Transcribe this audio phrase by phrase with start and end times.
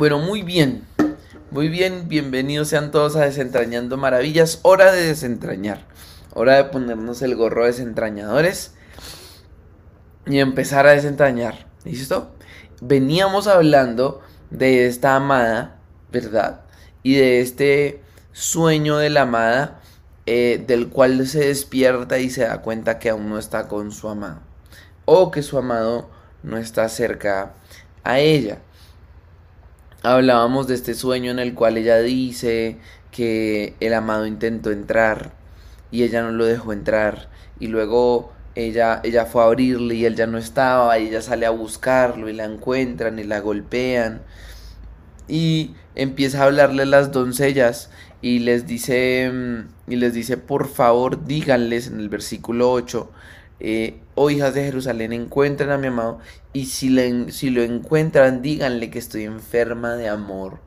[0.00, 0.86] Bueno, muy bien.
[1.50, 4.60] Muy bien, bienvenidos sean todos a Desentrañando Maravillas.
[4.62, 5.84] Hora de desentrañar.
[6.32, 8.72] Hora de ponernos el gorro de desentrañadores
[10.24, 11.66] y empezar a desentrañar.
[11.84, 12.30] ¿Listo?
[12.80, 15.76] Veníamos hablando de esta amada,
[16.10, 16.62] ¿verdad?
[17.02, 18.00] Y de este
[18.32, 19.82] sueño de la amada,
[20.24, 24.08] eh, del cual se despierta y se da cuenta que aún no está con su
[24.08, 24.40] amado.
[25.04, 26.08] O que su amado
[26.42, 27.52] no está cerca
[28.02, 28.60] a ella
[30.02, 32.78] hablábamos de este sueño en el cual ella dice
[33.10, 35.32] que el amado intentó entrar
[35.90, 37.28] y ella no lo dejó entrar.
[37.58, 41.46] Y luego ella, ella fue a abrirle y él ya no estaba y ella sale
[41.46, 44.22] a buscarlo y la encuentran y la golpean.
[45.28, 47.90] Y empieza a hablarle a las doncellas
[48.22, 49.32] y les dice
[49.88, 53.10] y les dice por favor díganles en el versículo 8
[53.60, 56.18] eh, hijas de Jerusalén, encuentren a mi amado
[56.52, 60.58] y si, si lo encuentran, díganle que estoy enferma de amor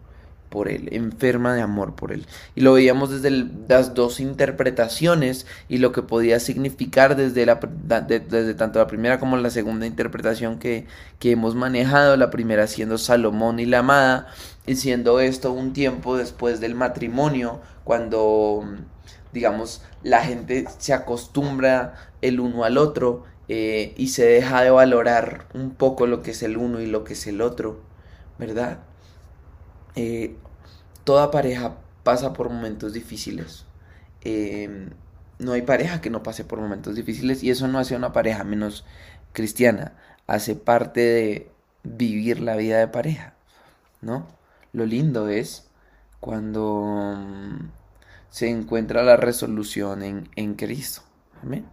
[0.50, 2.26] por él, enferma de amor por él.
[2.56, 8.54] Y lo veíamos desde las dos interpretaciones y lo que podía significar desde, la, desde
[8.54, 10.86] tanto la primera como la segunda interpretación que,
[11.20, 14.28] que hemos manejado, la primera siendo Salomón y la amada,
[14.68, 18.64] y siendo esto un tiempo después del matrimonio, cuando
[19.34, 25.48] digamos, la gente se acostumbra el uno al otro eh, y se deja de valorar
[25.54, 27.82] un poco lo que es el uno y lo que es el otro,
[28.40, 28.80] ¿verdad?
[29.96, 30.36] Eh,
[31.04, 33.66] toda pareja pasa por momentos difíciles.
[34.22, 34.90] Eh,
[35.40, 38.44] no hay pareja que no pase por momentos difíciles y eso no hace una pareja
[38.44, 38.86] menos
[39.34, 39.94] cristiana,
[40.28, 41.52] hace parte de
[41.84, 43.36] vivir la vida de pareja,
[44.02, 44.28] ¿no?
[44.74, 45.70] Lo lindo es
[46.20, 47.18] cuando
[48.30, 51.02] se encuentra la resolución en, en Cristo.
[51.42, 51.66] Amén.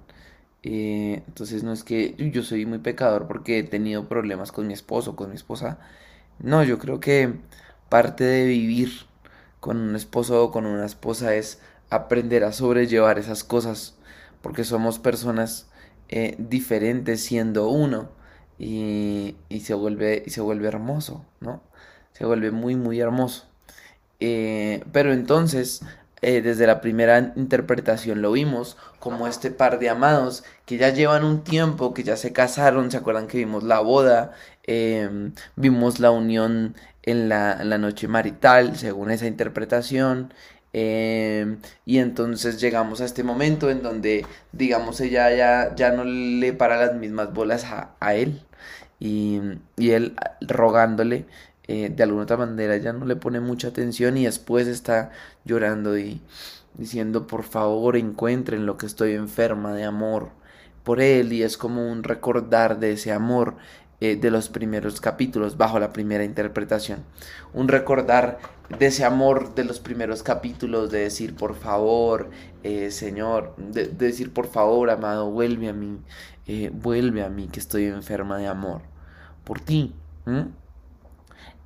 [0.62, 4.74] Eh, entonces no es que yo soy muy pecador porque he tenido problemas con mi
[4.74, 5.78] esposo, con mi esposa.
[6.38, 7.34] No, yo creo que
[7.88, 8.90] parte de vivir
[9.60, 11.60] con un esposo o con una esposa es
[11.90, 13.96] aprender a sobrellevar esas cosas
[14.42, 15.68] porque somos personas
[16.08, 18.10] eh, diferentes siendo uno
[18.58, 21.62] y, y, se vuelve, se vuelve hermoso, ¿no?
[22.12, 23.46] Se vuelve muy, muy hermoso.
[24.20, 25.82] Eh, pero entonces
[26.22, 31.24] eh, desde la primera interpretación lo vimos como este par de amados que ya llevan
[31.24, 34.32] un tiempo, que ya se casaron, se acuerdan que vimos la boda,
[34.64, 40.32] em, vimos la unión en la, noche marital, según esa interpretación,
[40.72, 46.52] em, y entonces llegamos a este momento en donde, digamos, ella ya, ya no le
[46.52, 48.42] para las mismas bolas a, a él,
[49.00, 49.40] y,
[49.78, 51.26] y él rogándole
[51.72, 55.12] eh, de alguna otra manera ya no le pone mucha atención y después está
[55.44, 56.20] llorando y
[56.74, 60.30] diciendo por favor encuentren lo que estoy enferma de amor
[60.82, 63.54] por él y es como un recordar de ese amor
[64.00, 67.04] eh, de los primeros capítulos bajo la primera interpretación.
[67.54, 68.40] Un recordar
[68.76, 72.30] de ese amor de los primeros capítulos de decir por favor
[72.64, 76.00] eh, señor de, decir por favor amado vuelve a mí
[76.72, 78.82] vuelve a mí que estoy enferma de amor
[79.44, 79.94] por ti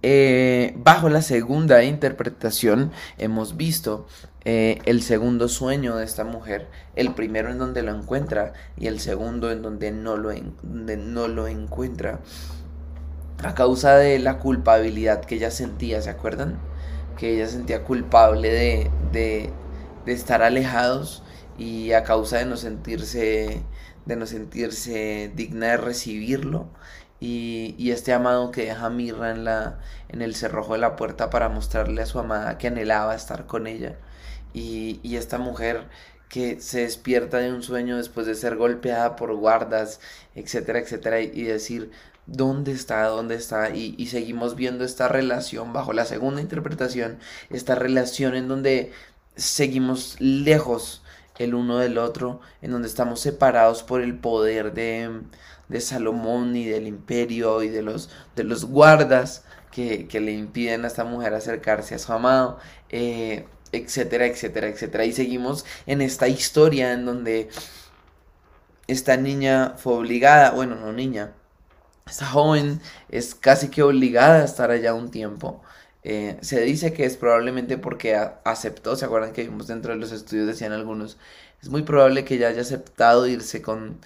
[0.06, 4.06] eh, bajo la segunda interpretación hemos visto
[4.44, 9.00] eh, el segundo sueño de esta mujer, el primero en donde lo encuentra y el
[9.00, 12.20] segundo en donde no lo, encuentra.
[13.42, 16.58] A causa de la culpabilidad que ella sentía, ¿se acuerdan?
[17.16, 19.50] Que ella sentía culpable de, de,
[20.04, 21.22] de estar alejados
[21.56, 23.62] y a causa de no sentirse
[24.04, 26.68] de no sentirse digna de recibirlo
[27.24, 31.48] y, este amado que deja mirra en, la, en el cerrojo de la puerta para
[31.48, 33.96] mostrarle a su amada que anhelaba estar con ella.
[34.52, 35.84] Y, y esta mujer
[36.28, 40.00] que se despierta de un sueño después de ser golpeada por guardas,
[40.34, 41.90] etcétera, etcétera, y, decir,
[42.26, 43.04] ¿dónde está?
[43.06, 43.70] ¿Dónde está?
[43.70, 47.18] Y, y, seguimos viendo esta relación bajo la segunda interpretación,
[47.50, 48.92] esta relación en donde
[49.36, 51.02] seguimos lejos
[51.38, 55.10] el uno del otro, en donde estamos separados por el poder de,
[55.68, 60.88] de Salomón y del imperio y de los, de los guardas que, le impiden a
[60.88, 62.58] esta mujer acercarse a su amado,
[62.90, 65.04] eh, etcétera, etcétera, etcétera.
[65.04, 67.48] Y seguimos en esta historia en donde
[68.86, 71.32] esta niña fue obligada, bueno, no niña,
[72.06, 75.62] esta joven es casi que obligada a estar allá un tiempo.
[76.04, 78.14] Eh, se dice que es probablemente porque
[78.44, 80.46] aceptó, ¿se acuerdan que vimos dentro de los estudios?
[80.46, 81.18] Decían algunos,
[81.62, 84.00] es muy probable que ella haya aceptado irse con,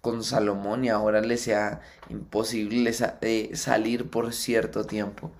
[0.00, 2.92] con Salomón y ahora le sea imposible
[3.22, 5.30] eh, salir por cierto tiempo.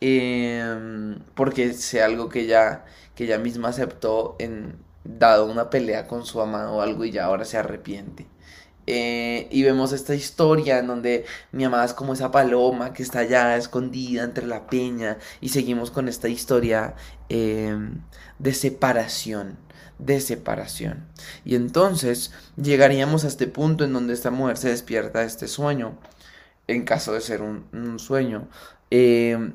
[0.00, 2.84] Em, porque sea algo que ya,
[3.14, 7.24] que ella misma aceptó en dado una pelea con su amado o algo y ya
[7.24, 8.26] ahora se arrepiente.
[8.90, 13.18] Eh, y vemos esta historia en donde mi amada es como esa paloma que está
[13.20, 16.94] allá escondida entre la peña y seguimos con esta historia
[17.28, 18.00] em,
[18.38, 19.58] de separación,
[19.98, 21.06] de separación.
[21.44, 25.98] Y entonces llegaríamos a este punto en donde esta mujer se despierta de este sueño,
[26.66, 28.48] en caso de ser un, sueño.
[28.90, 29.54] Em,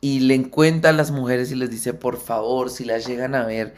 [0.00, 3.46] y le encuentra a las mujeres y les dice, por favor, si las llegan a
[3.46, 3.74] ver,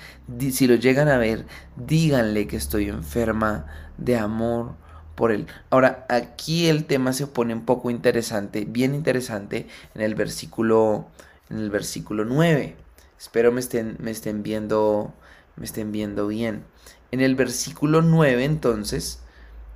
[0.51, 1.47] si lo llegan a ver,
[1.77, 4.75] díganle que estoy enferma de amor
[5.15, 5.47] por él.
[5.71, 11.07] Ahora, aquí el tema se pone un poco interesante, bien interesante, en el versículo,
[11.51, 12.77] en el versículo 9.
[13.19, 15.15] Espero me estén, me estén viendo,
[15.57, 16.65] me estén viendo bien.
[17.11, 19.21] En el versículo 9, entonces,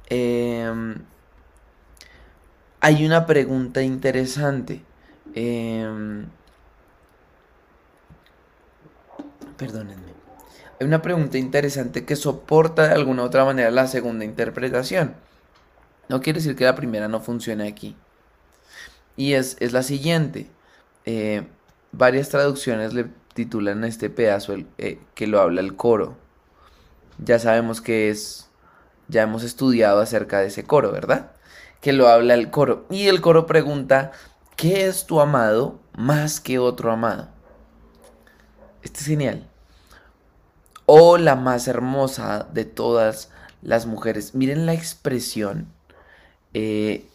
[0.09, 0.97] em,
[2.81, 4.83] hay una pregunta interesante.
[5.35, 6.25] Eh,
[9.61, 10.15] Perdónenme.
[10.81, 15.15] Hay una pregunta interesante que soporta de alguna u otra manera la segunda interpretación.
[16.09, 17.95] No quiere decir que la primera no funcione aquí.
[19.17, 20.51] Y es, la siguiente.
[21.05, 21.47] Eh,
[21.93, 26.17] varias traducciones le titulan este pedazo eh, que lo habla el coro.
[27.19, 28.49] Ya sabemos que es,
[29.09, 31.33] ya hemos estudiado acerca de ese coro, ¿verdad?
[31.81, 32.87] Que lo habla el coro.
[32.91, 34.13] Y el coro pregunta,
[34.57, 37.29] ¿qué es tu amado más que otro amado?
[38.83, 39.51] Este es genial
[40.93, 43.31] oh la más hermosa de todas
[43.63, 44.35] las mujeres.
[44.35, 45.69] Miren la expresión
[46.53, 47.07] eh,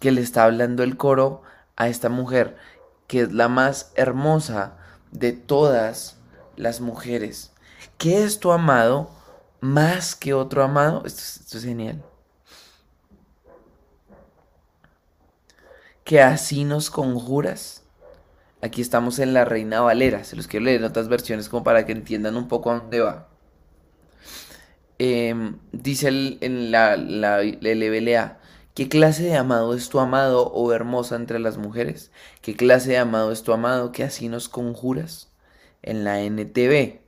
[0.00, 1.42] que le está hablando el coro
[1.76, 2.56] a esta mujer,
[3.06, 4.75] que es la más hermosa
[5.10, 6.16] de todas
[6.56, 7.52] las mujeres.
[7.98, 9.10] ¿Qué es tu amado
[9.60, 11.02] más que otro amado?
[11.04, 12.02] Esto, es genial.
[16.04, 17.86] Que así nos conjuras
[18.62, 20.24] Aquí estamos en la Reina Valera.
[20.24, 23.00] Se los quiero leer en otras versiones como para que entiendan un poco a dónde
[23.00, 23.28] va.
[24.98, 28.38] Em, dice en la, la, LBLA,
[28.76, 32.12] ¿qué clase de amado es tu amado o hermosa entre las mujeres?
[32.42, 35.32] ¿Qué clase de amado es tu amado que así nos conjuras?
[35.82, 37.00] En la NTV.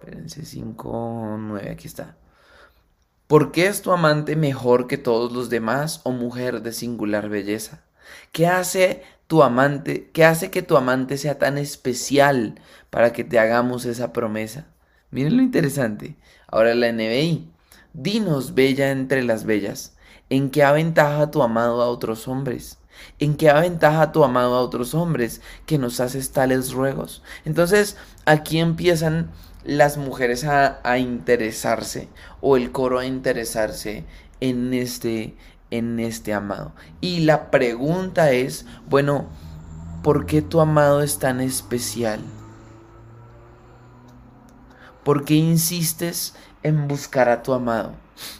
[0.00, 2.16] Espérense, 5, 9, aquí está.
[3.28, 7.84] ¿Por qué es tu amante mejor que todos los demás o mujer de singular belleza?
[8.32, 12.60] ¿Qué hace tu amante, qué hace que tu amante sea tan especial
[12.90, 14.66] para que te hagamos esa promesa?
[15.12, 16.16] Miren lo interesante.
[16.48, 17.48] Ahora la NBI.
[17.92, 19.93] Dinos, bella entre las bellas,
[20.34, 22.78] ¿en qué aventaja tu amado a otros hombres?
[23.18, 27.22] ¿En qué aventaja tu amado a otros hombres que nos haces tales ruegos?
[27.44, 29.30] Entonces, aquí empiezan
[29.64, 32.08] las mujeres a, a interesarse
[32.40, 34.04] o el coro a interesarse
[34.40, 35.36] en este,
[35.70, 36.72] en este amado.
[37.00, 39.26] Y la pregunta es, bueno,
[40.02, 42.20] ¿por qué tu amado es tan especial?
[45.02, 46.34] ¿Por qué insistes
[46.64, 47.92] en buscar a tu amado?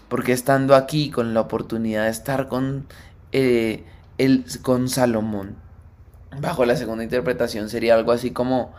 [0.08, 2.88] Porque estando aquí con la oportunidad de estar con,
[3.30, 3.84] eh,
[4.18, 5.56] el, con Salomón,
[6.40, 8.72] bajo la segunda interpretación sería algo así como,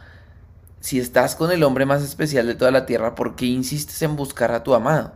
[0.82, 4.18] si estás con el hombre más especial de toda la tierra, ¿por qué insistes en
[4.18, 5.14] buscar a tu amado?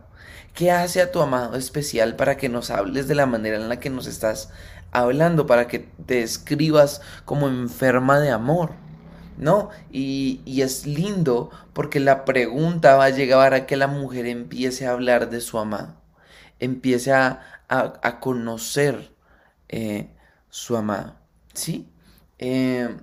[0.54, 3.78] ¿Qué hace a tu amado especial para que nos hables de la manera en la
[3.78, 4.50] que nos estás
[4.90, 8.72] hablando, para que te escribas como enferma de amor?
[9.40, 9.70] ¿No?
[9.90, 14.92] Y, es lindo porque la pregunta va a llegar a que la mujer empiece a
[14.92, 15.96] hablar de su amado,
[16.58, 17.40] empiece a,
[18.20, 19.14] conocer
[19.68, 20.10] eh,
[20.50, 21.14] su amado,
[21.54, 21.88] ¿sí?
[22.38, 22.94] Eh,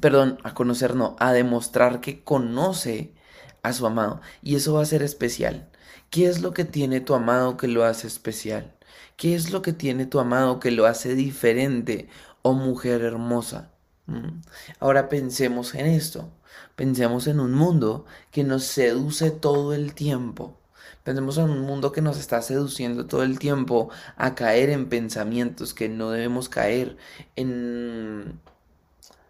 [0.00, 3.14] perdón, a conocer no, a demostrar que conoce
[3.62, 4.20] a su amado.
[4.42, 5.68] Y eso va a ser especial.
[6.10, 8.74] ¿Qué es lo que tiene tu amado que lo hace especial?
[9.16, 12.08] ¿Qué es lo que tiene tu amado que lo hace diferente,
[12.42, 13.70] oh mujer hermosa?
[14.08, 14.40] Mm.
[14.80, 16.30] Ahora pensemos en esto.
[16.76, 20.56] Pensemos en un mundo que nos seduce todo el tiempo.
[21.04, 25.74] Pensemos en un mundo que nos está seduciendo todo el tiempo a caer en pensamientos
[25.74, 26.96] que no debemos caer,
[27.36, 28.40] en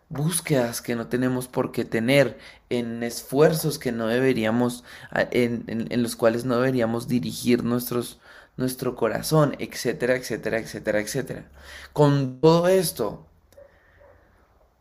[0.09, 2.39] búsquedas que no tenemos por qué tener,
[2.71, 10.59] en esfuerzos que no deberíamos, en, los cuales no deberíamos dirigir nuestro corazón, etcétera, etcétera,
[10.59, 11.49] etcétera, etcétera.
[11.93, 13.28] Con todo esto,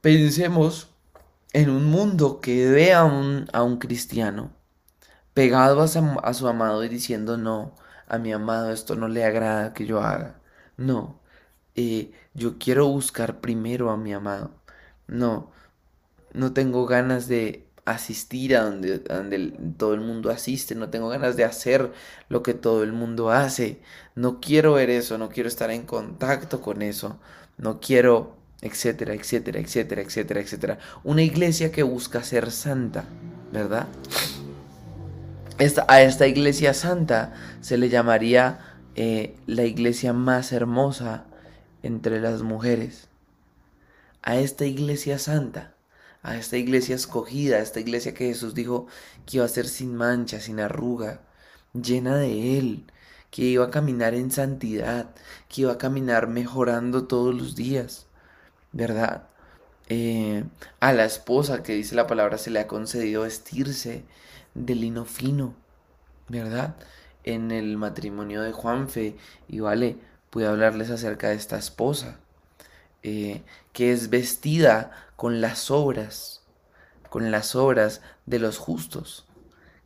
[0.08, 0.90] pensemos
[1.52, 4.54] en un mundo que ve a un, a un cristiano
[5.34, 7.76] pegado a su, amado y diciendo, no,
[8.08, 10.40] a mi amado esto no le agrada que yo haga.
[10.78, 11.20] No,
[11.76, 14.52] eh, yo quiero buscar primero a mi amado.
[15.08, 15.52] No,
[16.34, 21.36] no tengo ganas de asistir a donde, donde todo el mundo asiste, no tengo ganas
[21.36, 21.92] de hacer
[22.30, 23.82] lo que todo el mundo hace,
[24.16, 27.20] no quiero ver eso, no quiero estar en contacto con eso,
[27.58, 30.80] no quiero, etcétera, etcétera, etcétera, etcétera, etcétera.
[31.04, 33.06] Una iglesia que busca ser santa,
[33.52, 33.88] ¿verdad?
[35.88, 38.60] a esta iglesia santa se le llamaría
[38.96, 41.26] eh, la iglesia más hermosa
[41.84, 43.08] entre las mujeres.
[44.22, 45.74] A esta iglesia santa,
[46.22, 48.88] a esta iglesia escogida, a esta iglesia que Jesús dijo
[49.26, 51.22] que iba a ser sin mancha, sin arruga,
[51.74, 52.86] llena de Él,
[53.32, 55.14] que iba a caminar en santidad,
[55.48, 58.07] que iba a caminar mejorando todos los días,
[58.72, 59.28] ¿verdad?
[59.90, 60.44] Eh,
[60.80, 64.04] a la esposa que dice la palabra se le ha concedido vestirse
[64.54, 65.56] de lino fino,
[66.28, 66.76] ¿verdad?
[67.24, 69.16] En el matrimonio de Juanfe,
[69.48, 69.98] y vale,
[70.30, 72.20] pude hablarles acerca de esta esposa,
[73.04, 73.44] eh,
[73.74, 76.44] que es vestida con las obras,
[77.10, 79.26] con las obras de los justos,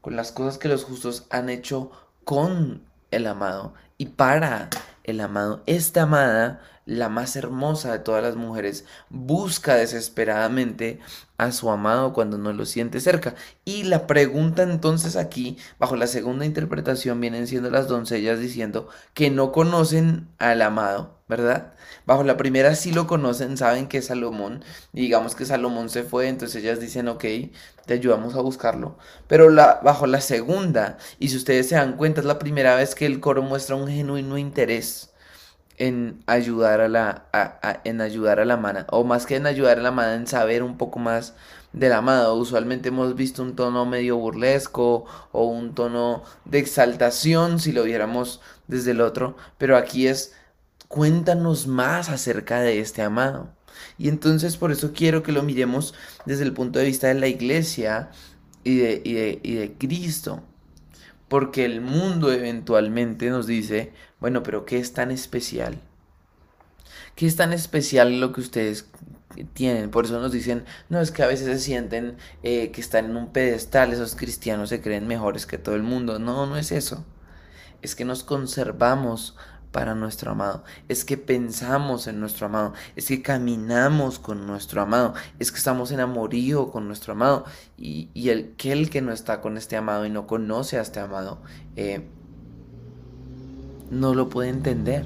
[0.02, 1.92] con las cosas que los justos han hecho
[2.24, 4.70] con el amado y para
[5.12, 5.64] el amado.
[5.66, 11.00] Esta amada, la más hermosa de todas las mujeres, busca desesperadamente
[11.38, 13.36] a su amado cuando no lo siente cerca.
[13.66, 19.30] Y la pregunta entonces aquí, bajo la segunda interpretación, vienen siendo las doncellas diciendo que
[19.30, 21.72] no conocen al amado, ¿verdad?
[22.06, 26.04] Bajo la primera sí lo conocen, saben que es Salomón, y digamos que Salomón se
[26.04, 27.24] fue, entonces ellas dicen, ok,
[27.86, 28.98] te ayudamos a buscarlo.
[29.28, 32.96] Pero la, bajo la segunda, y si ustedes se dan cuenta, es la primera vez
[32.96, 35.14] que el coro muestra un genuino interés
[35.78, 39.82] en ayudar a la, en ayudar a la amada, o más que en ayudar a
[39.82, 41.34] la amada, en saber un poco más
[41.72, 42.36] del amado.
[42.36, 48.42] Usualmente hemos visto un tono medio burlesco o un tono de exaltación si lo viéramos
[48.68, 50.34] desde el otro, pero aquí es
[50.92, 53.50] cuéntanos más acerca de este amado.
[53.98, 55.94] Y entonces por eso quiero que lo miremos
[56.26, 58.12] desde el punto de vista de la iglesia
[58.66, 59.02] y de,
[59.42, 60.44] y de, Cristo.
[61.30, 65.80] Porque el mundo eventualmente nos dice, bueno, pero ¿qué es tan especial?
[67.16, 68.90] ¿Qué es tan especial lo que ustedes
[69.54, 69.92] tienen?
[69.92, 73.16] Por eso nos dicen, no, es que a veces se sienten eh, que están en
[73.16, 76.20] un pedestal, esos cristianos se creen mejores que todo el mundo.
[76.20, 77.06] No, no es eso.
[77.82, 79.38] Es que nos conservamos
[79.72, 85.14] para nuestro amado, es que pensamos en nuestro amado, es que caminamos con nuestro amado,
[85.40, 87.46] es que estamos en amorío con nuestro amado
[87.78, 91.00] y, y el que que no está con este amado y no conoce a este
[91.00, 91.42] amado,
[91.76, 92.08] eh,
[93.90, 95.06] no lo puede entender.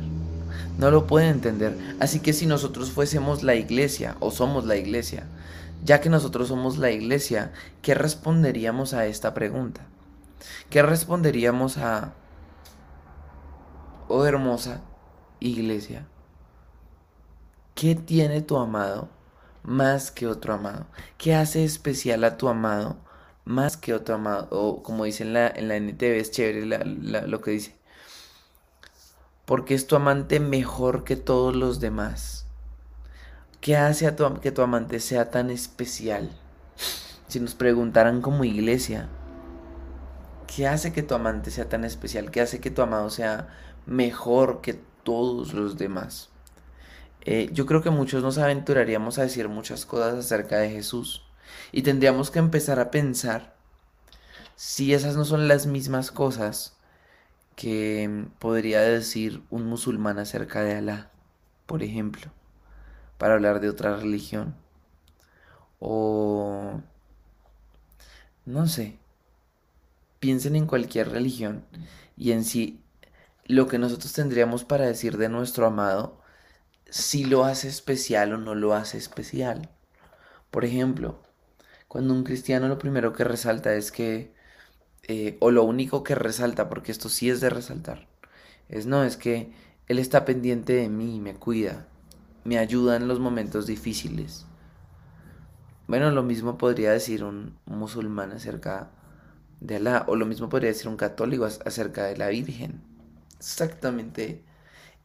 [0.78, 1.78] No lo puede entender.
[2.00, 5.26] Así que si nosotros fuésemos la iglesia o somos la iglesia,
[5.84, 9.82] ya que nosotros somos la iglesia, ¿qué responderíamos a esta pregunta?
[10.70, 12.14] ¿Qué responderíamos a
[14.08, 14.82] oh hermosa
[15.40, 16.08] iglesia,
[17.74, 19.10] ¿qué tiene tu amado
[19.64, 20.86] más que otro amado?
[21.18, 22.98] ¿Qué hace especial a tu amado
[23.44, 24.48] más que otro amado?
[24.52, 26.66] O como dice en la, en la NTV, es chévere
[27.28, 27.76] lo que dice.
[29.46, 32.46] Porque es tu amante mejor que todos los demás.
[33.62, 36.32] ¿Qué hace a tu, que tu amante sea tan especial?
[37.28, 39.10] Si nos preguntaran como iglesia,
[40.48, 42.32] ¿qué hace que tu amante sea tan especial?
[42.32, 43.48] ¿Qué hace que tu amado sea
[43.86, 44.74] mejor que
[45.04, 46.30] todos los demás.
[47.22, 51.24] Eh, yo creo que muchos nos aventuraríamos a decir muchas cosas acerca de Jesús
[51.72, 53.56] y tendríamos que empezar a pensar
[54.56, 56.78] si esas no son las mismas cosas
[57.56, 61.12] que podría decir un musulmán acerca de Alá,
[61.66, 62.32] por ejemplo,
[63.18, 64.56] para hablar de otra religión.
[65.80, 66.82] O...
[68.46, 69.00] no sé.
[70.20, 71.66] Piensen en cualquier religión
[72.18, 72.82] y en si
[73.48, 76.20] lo que nosotros tendríamos para decir de nuestro amado,
[76.90, 79.70] si lo hace especial o no lo hace especial.
[80.50, 81.22] Por ejemplo,
[81.88, 84.34] cuando un cristiano lo primero que resalta es que,
[85.04, 88.08] eh, o lo único que resalta, porque esto sí es de resaltar,
[88.68, 89.54] es no, es que
[89.88, 91.88] Él está pendiente de mí, me cuida,
[92.46, 94.48] me ayuda en los momentos difíciles.
[95.88, 98.90] Bueno, lo mismo podría decir un musulmán acerca
[99.60, 102.95] de Alá, o lo mismo podría decir un católico acerca de la Virgen
[103.46, 104.44] exactamente,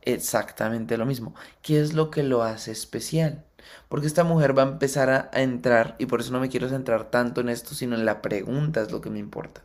[0.03, 1.35] exactamente lo mismo.
[1.63, 3.45] ¿Qué es lo que lo hace especial?
[3.89, 7.11] Porque esta mujer va a empezar a, entrar, y por eso no me quiero centrar
[7.11, 9.63] tanto en esto, sino en la pregunta es lo que me importa.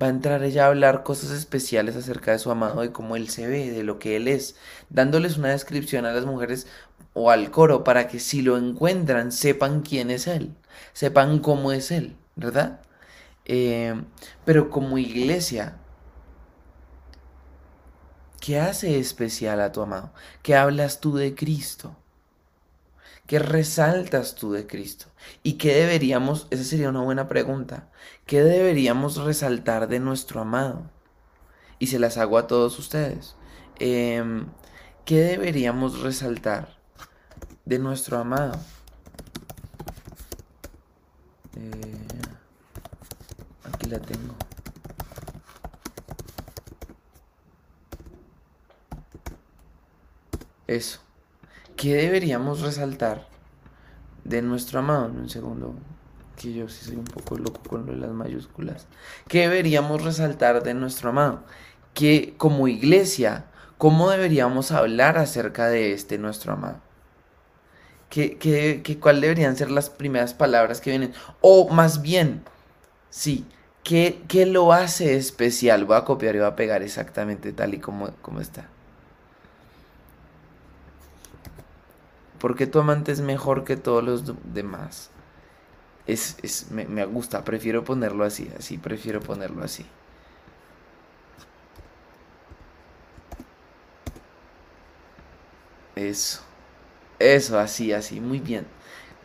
[0.00, 3.28] Va a entrar ella a hablar cosas especiales acerca de su amado, de cómo él
[3.28, 4.56] se ve, de lo que él es,
[4.88, 6.66] dándoles una descripción a las mujeres
[7.14, 10.54] o al coro para que si lo encuentran sepan quién es él,
[10.92, 12.80] sepan cómo es él, ¿verdad?
[13.44, 13.94] Eh,
[14.44, 15.76] pero como iglesia
[18.42, 20.10] ¿Qué hace especial a tu amado?
[20.42, 21.94] ¿Qué hablas tú de Cristo?
[23.28, 25.06] ¿Qué resaltas tú de Cristo?
[25.44, 27.88] ¿Y qué deberíamos, esa sería una buena pregunta,
[28.26, 30.90] qué deberíamos resaltar de nuestro amado?
[31.78, 33.36] Y se las hago a todos ustedes.
[33.78, 34.46] Em,
[35.04, 36.76] ¿Qué deberíamos resaltar
[37.64, 38.58] de nuestro amado?
[41.56, 41.70] Eh,
[43.88, 44.31] la tengo.
[50.74, 51.00] Eso.
[51.76, 53.26] ¿Qué deberíamos resaltar
[54.24, 55.06] de nuestro amado?
[55.06, 55.74] En un segundo,
[56.36, 58.86] que yo sí soy un poco loco con lo de las mayúsculas.
[59.28, 61.44] ¿Qué deberíamos resaltar de nuestro amado?
[61.92, 66.80] Que como iglesia, ¿cómo deberíamos hablar acerca de este nuestro amado?
[68.08, 71.12] ¿Qué, qué, qué, cuál deberían ser las primeras palabras que vienen?
[71.42, 72.44] O más bien,
[73.10, 73.46] sí,
[73.82, 75.84] ¿qué, qué lo hace especial?
[75.84, 78.71] Voy a copiar y voy a pegar exactamente tal y como, como está.
[82.42, 85.10] Porque tu amante es mejor que todos los demás.
[86.08, 89.86] Es, es me, me, gusta, prefiero ponerlo así, así, prefiero ponerlo así.
[95.94, 96.40] Eso,
[97.20, 98.66] eso, así, así, muy bien.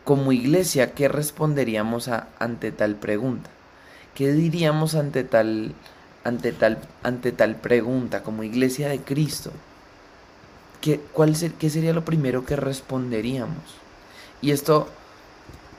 [0.04, 2.08] Como iglesia, ¿qué responderíamos
[2.38, 3.50] ante tal pregunta?
[4.14, 5.74] ¿Qué diríamos ante tal,
[6.22, 9.50] ante tal, ante tal pregunta como iglesia de Cristo?
[10.80, 13.62] ¿Qué, cuál ¿qué sería lo primero que responderíamos?
[14.40, 14.88] Y esto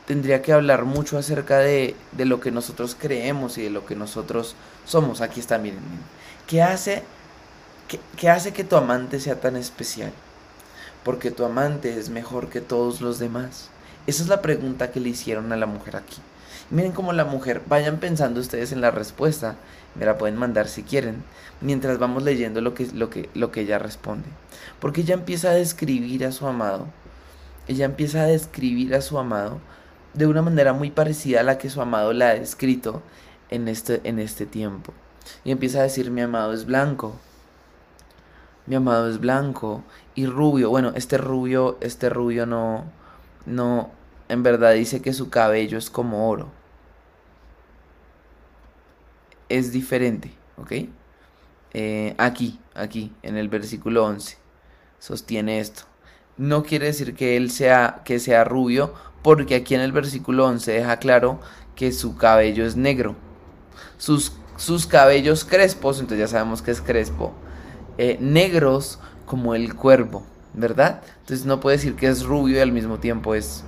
[0.05, 3.95] tendría que hablar mucho acerca de, de, lo que nosotros creemos y de lo que
[3.95, 5.21] nosotros somos.
[5.21, 6.03] Aquí está, miren, miren.
[6.47, 7.03] ¿Qué hace,
[7.87, 10.11] qué, qué hace que tu amante sea tan especial?
[11.03, 13.69] Porque tu amante es mejor que todos los demás.
[14.07, 16.17] Esa es la pregunta que le hicieron a la mujer aquí.
[16.71, 19.55] Miren cómo la mujer, vayan pensando ustedes en la respuesta,
[19.95, 21.23] me la pueden mandar si quieren,
[21.61, 24.27] mientras vamos leyendo lo que, lo que, lo que ella responde.
[24.79, 26.85] Porque ella empieza a describir a su amado,
[27.67, 29.59] ella empieza a describir a su amado
[30.13, 33.01] de una manera muy parecida a la que su amado la ha descrito
[33.49, 34.93] en este, en este tiempo.
[35.43, 37.15] Y empieza a decir, mi amado es blanco,
[38.67, 39.83] mi amado es blanco
[40.13, 40.69] y rubio.
[40.69, 42.85] Bueno, este rubio, este rubio no,
[43.47, 43.89] no,
[44.27, 46.58] en verdad dice que su cabello es como oro.
[49.49, 50.73] Es diferente, ¿ok?
[51.73, 54.37] Eh, aquí, aquí, en el versículo 11,
[54.99, 55.83] sostiene esto.
[56.37, 60.71] No quiere decir que él sea, que sea rubio, porque aquí en el versículo 11
[60.71, 61.39] deja claro
[61.75, 63.15] que su cabello es negro.
[63.97, 67.33] Sus, sus cabellos crespos, entonces ya sabemos que es crespo,
[67.97, 71.01] eh, negros como el cuervo, ¿verdad?
[71.21, 73.63] Entonces no puede decir que es rubio y al mismo tiempo es...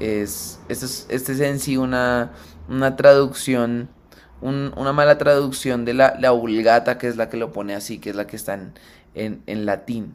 [0.00, 2.32] es este es, este es en sí una,
[2.68, 3.88] una traducción
[4.40, 8.16] una mala traducción de la, vulgata, que es la que lo pone así, que es
[8.16, 8.58] la que está
[9.14, 10.14] en, latín.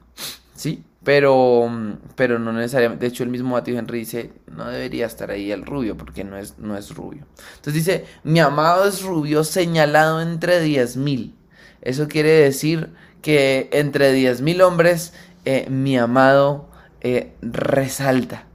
[0.55, 0.83] ¿Sí?
[1.03, 1.67] Pero,
[2.15, 3.05] pero no necesariamente.
[3.05, 6.37] De hecho, el mismo Matthew Henry dice: no debería estar ahí el rubio, porque no
[6.37, 7.25] es, no es rubio.
[7.55, 11.35] Entonces dice: Mi amado es rubio señalado entre diez mil.
[11.81, 15.13] Eso quiere decir que entre diez mil hombres,
[15.45, 16.69] eh, mi amado
[17.01, 18.45] eh, resalta.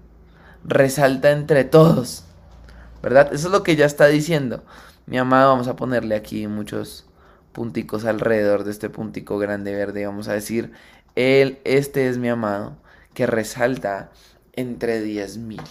[0.64, 2.24] Resalta entre todos.
[3.02, 3.32] ¿Verdad?
[3.32, 4.64] Eso es lo que ya está diciendo.
[5.08, 7.06] Mi amado, vamos a ponerle aquí muchos
[7.52, 10.04] punticos alrededor de este puntico grande verde.
[10.04, 10.72] Vamos a decir,
[11.14, 12.76] él, este es mi amado,
[13.14, 14.10] que resalta
[14.54, 15.62] entre diez mil.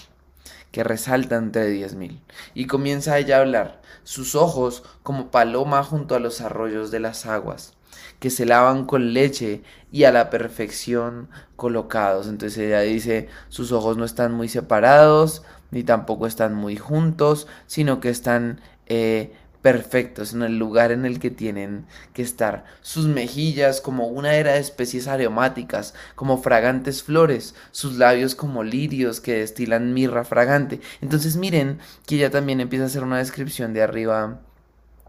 [0.71, 2.21] Que resalta entre diez mil.
[2.53, 7.25] Y comienza ella a hablar, sus ojos como paloma junto a los arroyos de las
[7.25, 7.73] aguas
[8.19, 12.27] que se lavan con leche y a la perfección colocados.
[12.27, 17.99] Entonces ella dice, sus ojos no están muy separados, ni tampoco están muy juntos, sino
[17.99, 19.33] que están eh,
[19.65, 22.65] perfectos en el lugar en el que tienen que estar.
[22.81, 29.21] Sus mejillas como una era de especies aromáticas, como fragantes flores, sus labios como lirios
[29.21, 30.81] que destilan mirra fragante.
[31.01, 34.39] Entonces miren que ella también empieza a hacer una descripción de arriba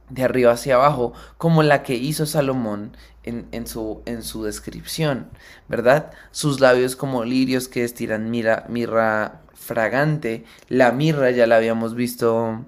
[0.09, 5.29] de arriba hacia abajo, como la que hizo Salomón en, su, en su descripción,
[5.69, 6.13] ¿verdad?
[6.31, 10.45] Sus labios como lirios que destilan mirra fragante.
[10.69, 12.65] La mirra ya la habíamos visto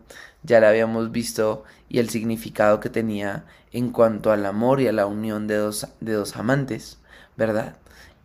[0.49, 4.93] ya la habíamos visto y el significado que tenía en cuanto al amor y a
[4.93, 6.99] la unión de dos, de dos amantes,
[7.37, 7.77] ¿verdad?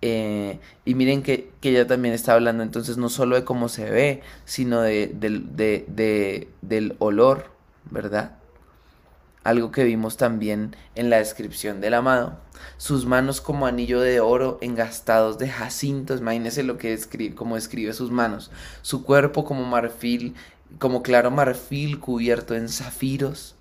[0.02, 3.90] Eh, y miren que, que, ella también está hablando entonces no solo de cómo se
[3.90, 7.52] ve, sino de, de, del olor,
[7.92, 8.38] ¿verdad?
[9.44, 12.38] Algo que vimos también en la descripción del amado.
[12.78, 17.94] Sus manos como anillo de oro engastados de jacintos, imagínense lo que escribe, como escribe
[17.94, 18.52] sus manos.
[18.82, 20.36] Su cuerpo como marfil
[20.80, 23.56] como claro marfil cubierto en zafiros,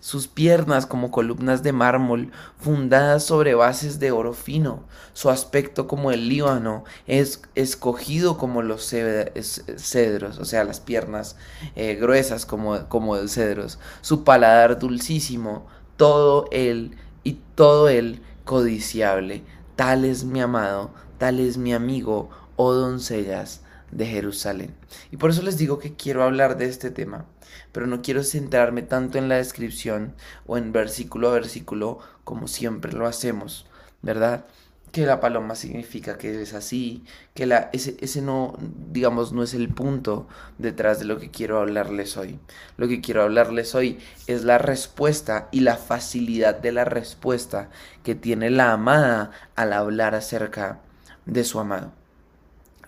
[0.00, 6.10] sus piernas como columnas de mármol fundadas sobre bases de oro fino, su aspecto como
[6.10, 11.36] el Líbano, es escogido como los cedros, o sea, las piernas
[11.76, 19.44] eh, gruesas como, como cedros, su paladar dulcísimo, todo él y todo él codiciable.
[19.76, 24.74] Tal es mi amado, tal es mi amigo, oh doncellas de Jerusalén.
[25.10, 27.26] Y por eso les digo que quiero hablar de este tema,
[27.72, 30.14] pero no quiero centrarme tanto en la descripción
[30.46, 33.66] o en versículo a versículo como siempre lo hacemos,
[34.02, 34.46] ¿verdad?
[34.92, 38.56] Que la paloma significa que es así, que la, ese, ese no,
[38.90, 40.26] digamos, no es el punto
[40.58, 42.40] detrás de lo que quiero hablarles hoy.
[42.76, 47.70] Lo que quiero hablarles hoy es la respuesta y la facilidad de la respuesta
[48.02, 50.80] que tiene la amada al hablar acerca
[51.24, 51.99] de su amado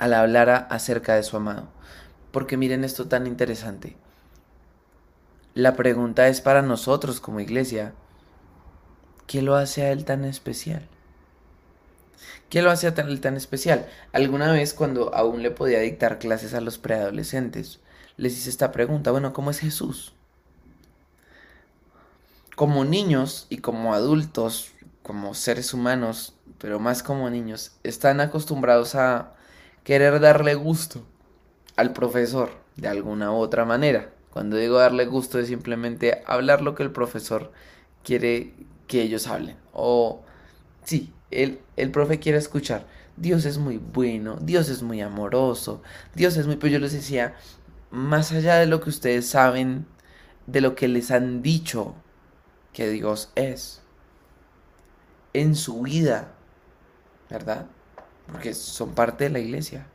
[0.02, 1.68] al hablar acerca de su amado.
[2.32, 3.96] Porque miren esto tan interesante.
[5.54, 7.94] La pregunta es para nosotros como iglesia,
[9.28, 10.88] ¿qué lo hace a él tan especial?
[12.50, 13.88] ¿Qué lo hace a él tan especial?
[14.12, 17.78] Alguna vez cuando aún le podía dictar clases a los preadolescentes,
[18.16, 20.14] les hice esta pregunta, bueno, ¿cómo es Jesús?
[22.56, 24.72] Como niños y como adultos,
[25.04, 29.36] como seres humanos, pero más como niños, están acostumbrados a
[29.84, 31.04] querer darle gusto
[31.76, 34.10] al profesor de alguna u otra manera.
[34.32, 37.52] Cuando digo darle gusto es simplemente hablar lo que el profesor
[38.02, 38.54] quiere
[38.86, 39.56] que ellos hablen.
[39.72, 40.22] O
[40.84, 42.86] sí, el, el profe quiere escuchar.
[43.16, 45.82] Dios es muy bueno, Dios es muy amoroso,
[46.14, 46.56] Dios es muy...
[46.56, 47.34] Pero yo les decía,
[47.90, 49.86] más allá de lo que ustedes saben,
[50.46, 51.94] de lo que les han dicho
[52.72, 53.82] que Dios es,
[55.34, 56.32] en su vida,
[57.28, 57.66] ¿verdad?
[58.32, 59.86] Porque son parte de la iglesia.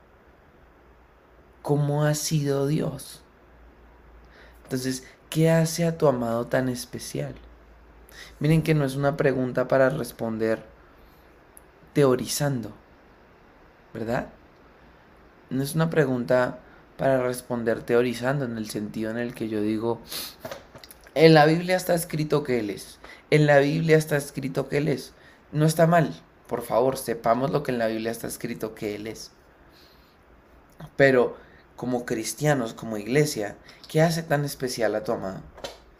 [1.63, 3.21] ¿Cómo ha sido Dios?
[4.63, 7.35] Entonces, ¿qué hace a tu amado tan especial?
[8.39, 10.63] Miren que no es una pregunta para responder
[11.93, 12.71] teorizando,
[13.93, 14.29] ¿verdad?
[15.49, 16.59] No es una pregunta
[16.97, 20.01] para responder teorizando en el sentido en el que yo digo,
[21.15, 22.99] en la Biblia está escrito que Él es,
[23.31, 25.13] en la Biblia está escrito que Él es.
[25.51, 26.13] No está mal,
[26.47, 29.31] por favor, sepamos lo que en la Biblia está escrito que Él es.
[30.95, 31.35] Pero
[31.75, 33.55] como cristianos, como iglesia,
[33.87, 35.41] ¿qué hace tan especial a tu amado?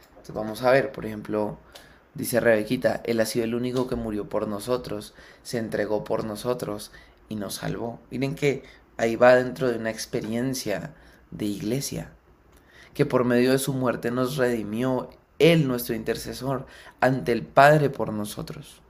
[0.10, 1.58] Entonces vamos a ver, por ejemplo,
[2.14, 6.92] dice Rebequita, Él ha sido el único que murió por nosotros, se entregó por nosotros
[7.30, 8.00] y nos salvó.
[8.10, 8.64] Miren que
[8.98, 10.94] ahí va dentro de una experiencia
[11.32, 12.12] de iglesia,
[12.94, 16.66] que por medio de su muerte nos redimió Él, nuestro intercesor,
[17.02, 18.82] ante el Padre por nosotros.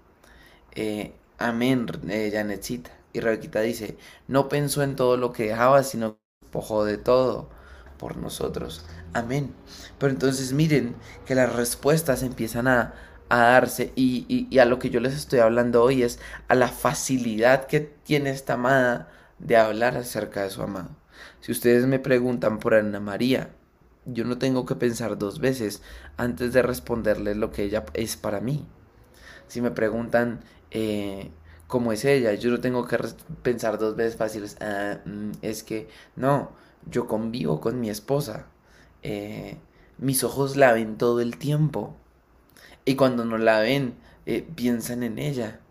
[0.71, 2.91] Eh, Amén, eh, Janetcita.
[3.13, 3.97] Y Rebequita dice,
[4.27, 6.19] no pensó en todo lo que dejaba, sino
[6.51, 7.49] pojó de todo
[7.97, 8.85] por nosotros.
[9.13, 9.53] Amén.
[9.99, 10.95] Pero entonces miren
[11.25, 12.93] que las respuestas empiezan a,
[13.29, 17.67] darse y, y, a lo que yo les estoy hablando hoy es a la facilidad
[17.67, 20.91] que tiene esta amada de hablar acerca de su amado.
[21.41, 23.49] Si ustedes me preguntan por Ana María,
[24.05, 25.81] yo no tengo que pensar dos veces
[26.15, 28.65] antes de responderles lo que ella es para mí.
[29.47, 31.31] Si me preguntan eh,
[31.67, 32.33] como es ella.
[32.35, 32.97] Yo no tengo que
[33.43, 34.57] pensar dos veces fáciles.
[34.61, 36.51] Ah, mm, es que no,
[36.89, 38.47] yo convivo con mi esposa.
[39.03, 39.57] Eh,
[39.97, 41.95] mis ojos la ven todo el tiempo.
[42.85, 45.61] Y cuando no la ven, eh, piensan en ella.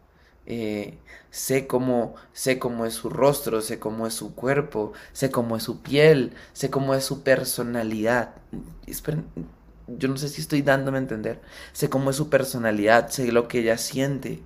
[1.30, 5.62] sé cómo sé cómo es su rostro, sé cómo es su cuerpo, sé cómo es
[5.64, 8.34] su piel, sé cómo es su personalidad.
[8.86, 9.26] Esperen,
[9.88, 11.40] yo no sé si estoy dándome a entender.
[11.72, 14.42] Sé cómo es su personalidad, sé lo que ella siente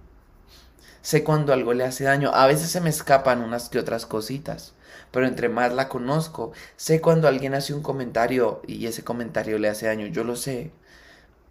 [1.03, 2.31] sé cuando algo le hace daño.
[2.35, 4.74] A veces se me escapan unas que otras cositas,
[5.11, 9.68] pero entre más la conozco, sé cuando alguien hace un comentario y ese comentario le
[9.68, 10.07] hace daño.
[10.07, 10.70] Yo lo sé.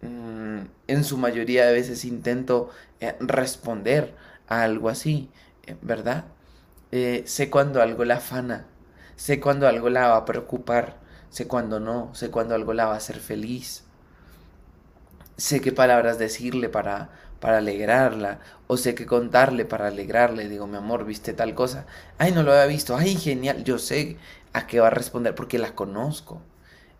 [0.02, 4.14] Mm, en su mayoría de veces intento eh, responder
[4.48, 5.30] a algo así,
[5.66, 6.26] eh, ¿verdad?
[6.92, 8.66] Eh, sé cuando algo la afana,
[9.16, 10.96] sé cuando algo la va a preocupar,
[11.30, 13.84] sé cuando no, sé cuando algo la va a hacer feliz.
[15.36, 20.76] Sé qué palabras decirle para, para alegrarla, o sé que contarle para alegrarle, digo, mi
[20.76, 21.86] amor, viste tal cosa,
[22.18, 24.18] ay, no lo había visto, ay, genial, yo sé
[24.52, 26.42] a qué va a responder porque la conozco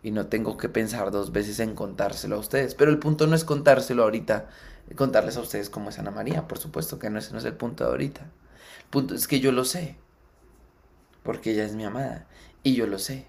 [0.03, 3.37] y no tengo que pensar dos veces en contárselo a ustedes, pero el punto no
[3.37, 4.49] es contárselo ahorita,
[4.97, 7.55] contarles a ustedes cómo es Ana María, por supuesto que no, ese no es el
[7.55, 9.97] punto de ahorita, el punto es que yo lo sé,
[11.23, 12.27] porque ella es mi amada,
[12.63, 13.27] y yo lo sé.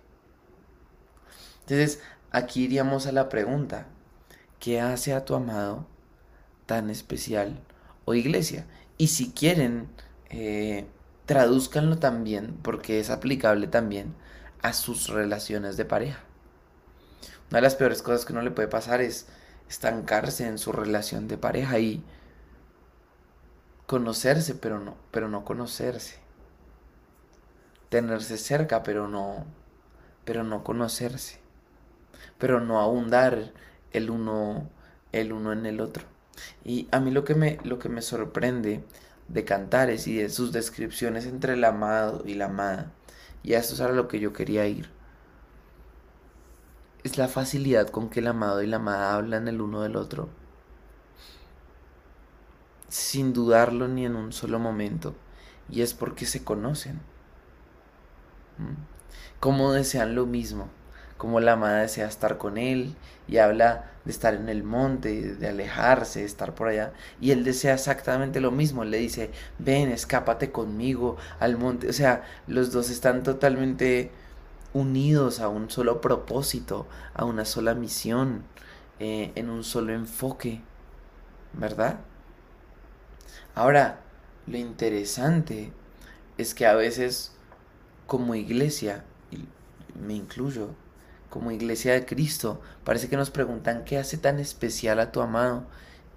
[1.71, 3.85] Entonces, aquí iríamos a la pregunta,
[4.59, 5.87] ¿qué hace a tu amado
[6.71, 7.59] tan especial
[8.05, 8.65] o iglesia.
[8.97, 9.89] Y si quieren,
[10.29, 10.85] eh,
[11.25, 14.15] traduzcanlo también, porque es aplicable también
[14.61, 16.19] a sus relaciones de pareja.
[17.49, 19.27] Una de las peores cosas que uno le puede pasar es
[19.67, 22.01] estancarse en su relación de pareja y
[23.85, 26.19] conocerse, pero no, pero no conocerse.
[27.89, 29.45] Tenerse cerca, pero no,
[30.23, 31.40] pero no conocerse.
[32.41, 33.53] Pero no abundar
[33.91, 34.67] el uno,
[35.11, 36.05] el uno en el otro.
[36.65, 38.83] Y a mí lo que me, lo que me sorprende
[39.27, 42.91] de Cantares y de sus descripciones entre el amado y la amada
[43.43, 44.89] Y a esto es a lo que yo quería ir.
[47.03, 50.27] Es la facilidad con que el amado y la amada hablan el uno del otro.
[52.87, 55.13] Sin dudarlo ni en un solo momento.
[55.69, 57.01] Y es porque se conocen.
[58.57, 58.81] ¿Mm?
[59.39, 60.80] Como desean lo mismo
[61.21, 62.95] como la amada desea estar con él
[63.27, 66.93] y habla de estar en el monte, de alejarse, de estar por allá.
[67.19, 68.83] Y él desea exactamente lo mismo.
[68.85, 69.29] Le dice,
[69.59, 71.87] ven, escápate conmigo al monte.
[71.89, 74.09] O sea, los dos están totalmente
[74.73, 78.41] unidos a un solo propósito, a una sola misión,
[78.99, 80.61] eh, en un solo enfoque.
[81.53, 81.99] ¿Verdad?
[83.53, 83.99] Ahora,
[84.47, 85.71] lo interesante
[86.39, 87.33] es que a veces
[88.07, 89.03] como iglesia,
[90.03, 90.71] me incluyo,
[91.31, 95.63] como iglesia de Cristo, parece que nos preguntan qué hace tan especial a tu amado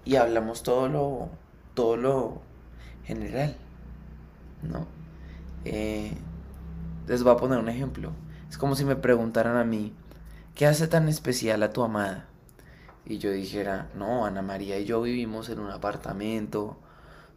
[0.03, 1.29] y hablamos todo lo,
[1.73, 2.41] todo lo
[3.05, 3.55] general,
[4.61, 4.85] ¿no?
[5.63, 6.11] Eh,
[7.07, 8.11] les voy a poner un ejemplo.
[8.49, 9.93] Es como si me preguntaran a mí,
[10.53, 12.25] ¿qué hace tan especial a tu amada?
[13.05, 16.77] Y yo dijera, no, Ana María y yo vivimos en un apartamento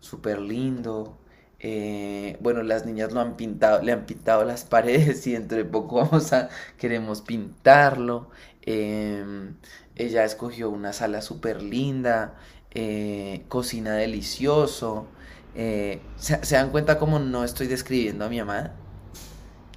[0.00, 1.16] súper lindo,
[1.60, 5.64] eh, bueno, las niñas lo han pintado, le han pintado las paredes y dentro de
[5.64, 8.30] poco vamos a, queremos pintarlo.
[8.62, 9.56] Em,
[9.96, 12.34] ella escogió una sala súper linda,
[12.72, 15.06] eh, cocina delicioso.
[15.54, 18.74] Eh, ¿se, ¿se, dan cuenta cómo no estoy describiendo a mi amada?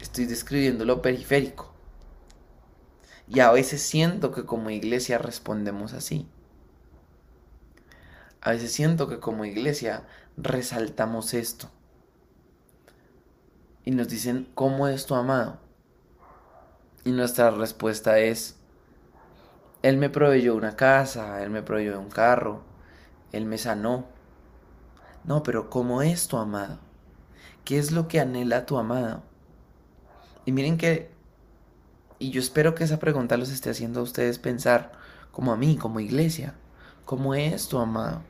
[0.01, 1.73] Estoy describiendo lo periférico.
[3.27, 6.27] Y a veces siento que como iglesia respondemos así.
[8.41, 10.03] A veces siento que como iglesia
[10.37, 11.69] resaltamos esto.
[13.83, 15.59] Y nos dicen, ¿cómo es tu amado?
[17.03, 18.57] Y nuestra respuesta es,
[19.81, 22.61] Él me proveyó una casa, Él me proveyó un carro,
[23.31, 24.05] Él me sanó.
[25.23, 26.79] No, pero ¿cómo es tu amado?
[27.65, 29.23] ¿Qué es lo que anhela tu amado?
[30.45, 31.11] Y miren que,
[32.19, 34.91] y yo espero que esa pregunta los esté haciendo a ustedes pensar,
[35.31, 36.55] como a mí, como iglesia,
[37.05, 38.21] ¿cómo es tu amado?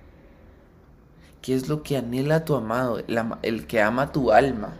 [1.41, 2.99] ¿Qué es lo que anhela tu amado?
[3.41, 4.73] El, que ama tu alma.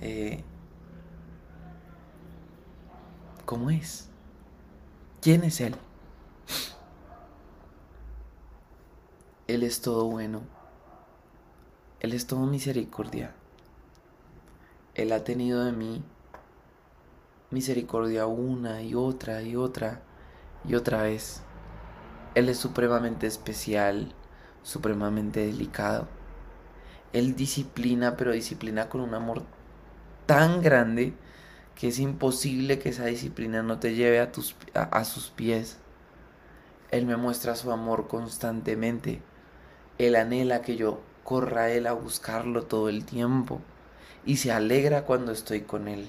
[0.00, 0.42] Eh,
[3.44, 4.08] ¿Cómo es?
[5.20, 5.76] ¿Quién es Él?
[9.46, 10.42] Él es todo bueno.
[12.00, 13.34] Él es todo misericordia.
[14.94, 16.02] Él ha tenido de mí
[17.50, 20.02] misericordia una y otra y otra
[20.66, 21.42] y otra vez.
[22.34, 24.14] Él es supremamente especial
[24.62, 26.08] supremamente delicado.
[27.12, 29.42] Él disciplina, pero disciplina con un amor
[30.26, 31.14] tan grande
[31.74, 35.78] que es imposible que esa disciplina no te lleve a, tus, a, sus pies.
[36.90, 39.22] Él me muestra su amor constantemente.
[39.96, 43.60] Él anhela que yo corra a Él a buscarlo todo el tiempo
[44.26, 46.08] y se alegra cuando estoy con Él.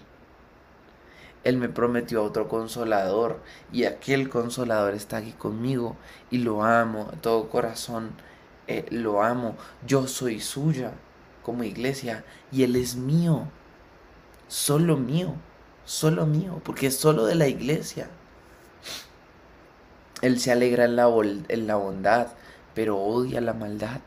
[1.44, 3.40] Él me prometió a otro consolador
[3.72, 5.96] y aquel consolador está aquí conmigo
[6.32, 8.12] y lo amo de todo corazón
[8.70, 9.56] eh, lo amo,
[9.88, 10.92] yo soy suya
[11.42, 13.48] como iglesia y Él es mío,
[14.48, 15.34] solo mío,
[15.86, 18.12] solo mío, porque es solo de la iglesia.
[20.22, 21.08] Él se alegra en la,
[21.48, 22.28] en la bondad,
[22.76, 24.02] pero odia la maldad.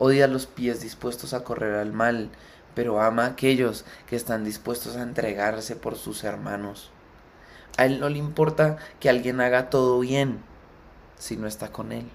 [0.00, 2.30] Odia los pies dispuestos a correr al mal,
[2.74, 6.90] pero ama a aquellos que están dispuestos a entregarse por sus hermanos.
[7.76, 10.40] A él no le importa que alguien haga todo bien
[11.16, 12.10] si no está con él.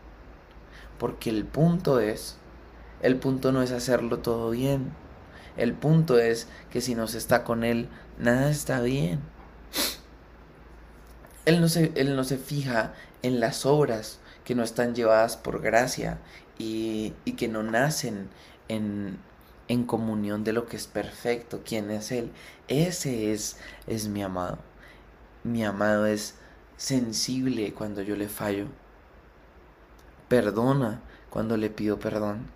[0.99, 2.37] Porque el punto es,
[3.01, 4.91] el punto no es hacerlo todo bien.
[5.57, 9.21] El punto es que si no se está con Él, nada está bien.
[11.45, 15.61] Él no se, él no se fija en las obras que no están llevadas por
[15.61, 16.19] gracia
[16.57, 18.29] y, que no nacen
[18.67, 19.17] en,
[19.67, 22.31] en comunión de lo que es perfecto, quién es Él.
[22.67, 23.57] Ese es,
[23.87, 24.59] es mi amado.
[25.43, 26.35] Mi amado es
[26.77, 28.67] sensible cuando yo le fallo
[30.29, 32.47] perdona cuando le pido perdón.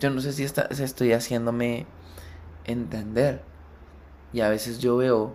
[0.00, 1.86] yo no sé si, estoy haciéndome
[2.64, 3.42] entender.
[4.32, 5.34] Y a veces yo veo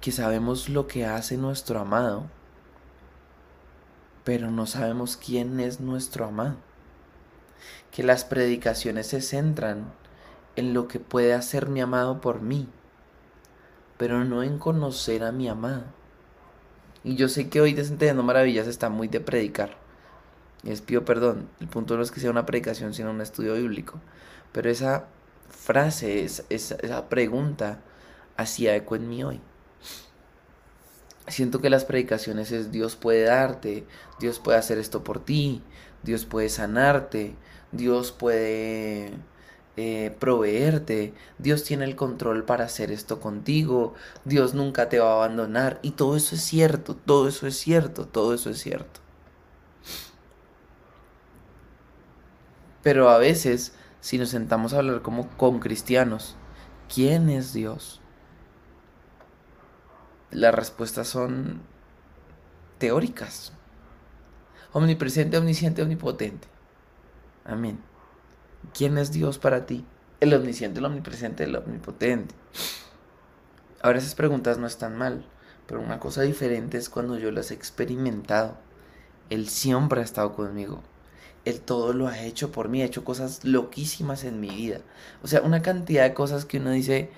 [0.00, 2.24] que sabemos lo que hace nuestro amado,
[4.22, 6.56] pero no sabemos quién es nuestro amado.
[7.90, 9.92] Que las predicaciones se centran
[10.56, 12.68] en lo que puede hacer mi amado por mí,
[13.96, 15.84] pero no en conocer a mi amado.
[17.04, 19.76] Y yo sé que hoy Desentendiendo Maravillas está muy de predicar.
[20.62, 21.48] Les pido perdón.
[21.60, 24.00] El punto no es que sea una predicación, sino un estudio bíblico.
[24.52, 25.04] Pero esa
[25.50, 27.80] frase, esa, esa pregunta,
[28.36, 29.40] hacía eco en mí hoy.
[31.28, 33.86] Siento que las predicaciones es Dios puede darte,
[34.18, 35.62] Dios puede hacer esto por ti,
[36.02, 37.34] Dios puede sanarte,
[37.72, 39.12] Dios puede
[39.76, 45.16] eh, proveerte, Dios tiene el control para hacer esto contigo, Dios nunca te va a
[45.24, 49.00] abandonar y todo eso es cierto, todo eso es cierto, todo eso es cierto.
[52.84, 56.36] Pero a veces, si nos sentamos a hablar como con cristianos,
[56.92, 58.00] ¿quién es Dios?
[60.30, 61.62] Las respuestas son
[62.78, 63.52] teóricas.
[64.72, 66.46] Omnipresente, omnisciente, omnipotente.
[67.44, 67.93] Amén.
[68.72, 69.84] ¿Quién es Dios para ti?
[70.20, 72.34] El omnisciente, el omnipresente, el omnipotente.
[73.82, 75.24] Ahora esas preguntas no están mal,
[75.66, 78.56] pero una cosa diferente es cuando yo las he experimentado.
[79.28, 80.82] Él siempre ha estado conmigo.
[81.44, 84.80] Él todo lo ha hecho por mí, ha hecho cosas loquísimas en mi vida.
[85.22, 87.10] O sea, una cantidad de cosas que uno dice,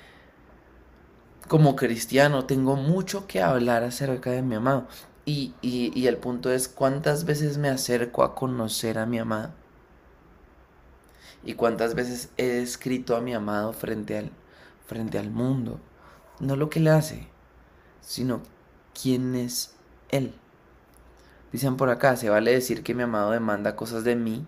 [1.46, 4.88] como cristiano, tengo mucho que hablar acerca de mi amado.
[5.24, 9.52] Y, y el punto es, ¿cuántas veces me acerco a conocer a mi amado?
[11.46, 14.30] Y cuántas veces he escrito a mi amado frente al,
[14.86, 15.80] frente al mundo.
[16.40, 17.28] No lo que le hace,
[18.02, 18.42] sino
[19.00, 19.74] quién es
[20.10, 20.34] él.
[21.52, 24.46] Dicen por acá, se vale decir que mi amado demanda cosas de mí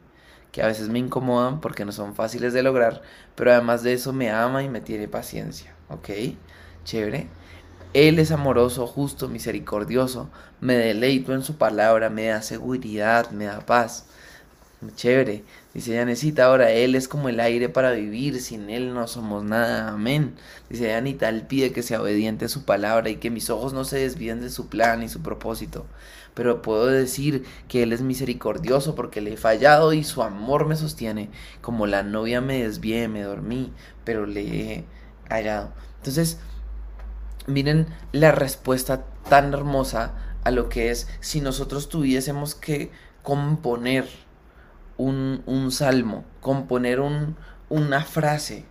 [0.53, 3.03] que a veces me incomodan porque no son fáciles de lograr,
[3.35, 5.75] pero además de eso me ama y me tiene paciencia.
[5.89, 6.09] ¿Ok?
[6.85, 7.29] Chévere.
[7.95, 10.31] Él es amoroso, justo, misericordioso,
[10.61, 14.07] me deleito en su palabra, me da seguridad, me da paz.
[14.95, 15.45] Chévere.
[15.75, 19.89] Dice Yanecita, ahora Él es como el aire para vivir, sin Él no somos nada,
[19.89, 20.35] amén.
[20.71, 23.85] Dice Anita, Él pide que sea obediente a su palabra y que mis ojos no
[23.85, 25.87] se desvíen de su plan y su propósito.
[26.35, 30.77] Pero puedo decir que Él es misericordioso porque le he fallado y su amor me
[30.77, 31.31] sostiene.
[31.61, 33.73] Como la novia me desvié, me dormí,
[34.05, 34.85] pero le he
[35.29, 35.73] hallado.
[35.97, 36.39] Entonces,
[37.49, 40.15] miren la respuesta tan hermosa
[40.45, 42.93] a lo que es si nosotros tuviésemos que
[43.25, 44.07] componer
[44.99, 47.37] un, salmo, componer un,
[47.71, 48.65] una frase.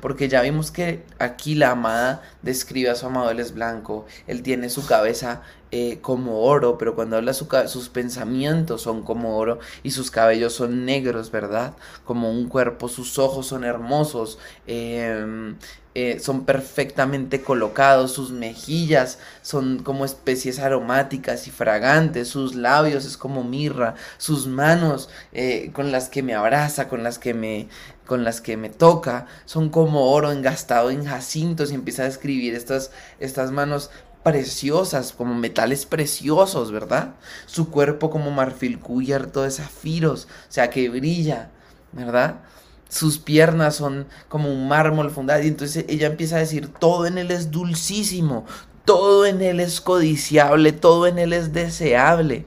[0.00, 4.42] Porque ya vimos que aquí la amada describe a su amado, él es blanco, él
[4.42, 5.42] tiene su cabeza
[5.74, 10.52] eh, como oro, pero cuando habla su, sus pensamientos son como oro y sus cabellos
[10.52, 11.74] son negros, ¿verdad?
[12.04, 15.56] Como un cuerpo, sus ojos son hermosos, em,
[15.94, 23.16] eh, son perfectamente colocados, sus mejillas son como especies aromáticas y fragantes, sus labios es
[23.16, 27.68] como mirra, sus manos eh, con las que me abraza, con las que me,
[28.06, 32.54] con las que me toca, son como oro engastado en jacintos y empieza a escribir
[32.54, 33.90] estas, estas manos
[34.22, 37.14] preciosas, como metales preciosos, ¿verdad?
[37.46, 41.50] Su cuerpo como marfil cubierto de zafiros, o sea que brilla,
[41.92, 42.40] ¿verdad?
[42.92, 45.42] sus piernas son como un mármol fundado.
[45.42, 48.44] Y entonces ella empieza a decir, todo en él es dulcísimo,
[48.84, 52.44] todo en él es codiciable, todo en él es deseable.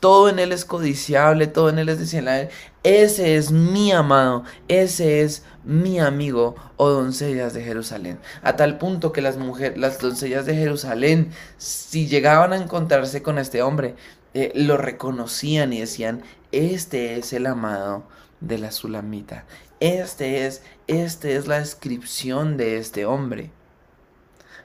[0.00, 2.50] Todo en él es codiciable, todo en él es deseable.
[2.82, 8.18] Ese es mi amado, ese es mi amigo o doncellas de Jerusalén.
[8.42, 13.38] A tal punto que las mujeres, las doncellas de Jerusalén, si llegaban a encontrarse con
[13.38, 13.94] este hombre,
[14.34, 16.22] eh, lo reconocían y decían,
[16.52, 18.04] este es el amado
[18.40, 19.44] de la Sulamita.
[19.80, 23.50] Este es, este es la descripción de este hombre,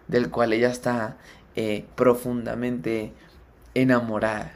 [0.07, 1.17] del cual ella está
[1.55, 3.13] eh, profundamente
[3.73, 4.53] enamorada.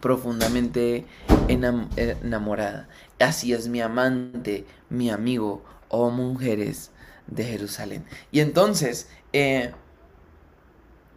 [0.00, 1.06] Profundamente
[1.48, 2.87] enamorada.
[3.20, 6.90] Así es mi amante, mi amigo, oh mujeres
[7.26, 8.04] de Jerusalén.
[8.30, 9.72] Y entonces, eh,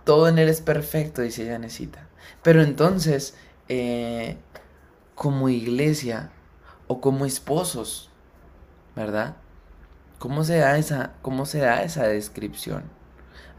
[0.04, 2.08] todo en él es perfecto, dice Janecita.
[2.44, 3.36] Pero entonces,
[3.70, 4.38] eh,
[5.16, 6.32] como iglesia
[6.88, 8.10] o como esposos,
[8.96, 9.38] ¿verdad?
[10.20, 12.84] ¿Cómo se da esa, cómo se da esa descripción?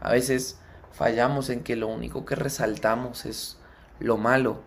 [0.01, 0.59] A veces
[0.91, 3.57] fallamos en que lo único que resaltamos es
[3.99, 4.61] lo malo,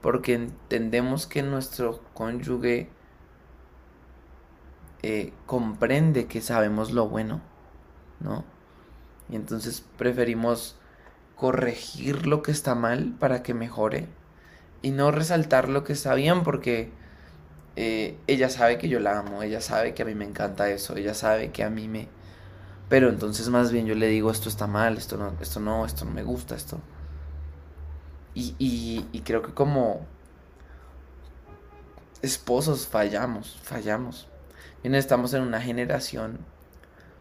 [0.00, 2.88] porque entendemos que nuestro cónyuge
[5.02, 7.40] eh, comprende que sabemos lo bueno,
[8.20, 8.44] ¿no?
[9.28, 10.76] Y entonces preferimos
[11.36, 14.08] corregir lo que está mal para que mejore
[14.82, 16.90] y no resaltar lo que está bien porque
[17.76, 20.96] eh, ella sabe que yo la amo, ella sabe que a mí me encanta eso,
[20.96, 22.08] ella sabe que a mí me...
[22.88, 26.04] Pero entonces más bien yo le digo, esto está mal, esto no, esto no, esto
[26.04, 26.80] no me gusta, esto...
[28.34, 28.54] Y,
[29.12, 30.06] y creo que como
[32.22, 34.28] esposos fallamos, fallamos.
[34.82, 36.38] Bien, estamos en una generación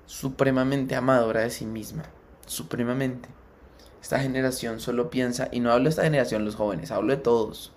[0.06, 2.04] supremamente amadora de sí misma,
[2.46, 3.30] supremamente.
[4.02, 7.74] Esta generación solo piensa, y no hablo de esta generación los jóvenes, hablo de todos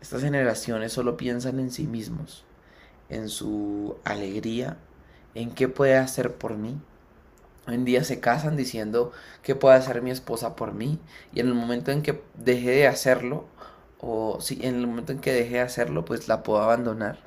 [0.00, 2.44] estas generaciones solo piensan en sí mismos,
[3.10, 4.78] en su alegría,
[5.34, 6.80] en qué puede hacer por mí.
[7.70, 9.12] Hoy en día se casan diciendo
[9.44, 10.98] qué puede hacer mi esposa por mí
[11.32, 13.46] y en el momento en que deje de hacerlo,
[14.00, 17.20] o si en el momento en que deje de hacerlo, pues la puedo abandonar.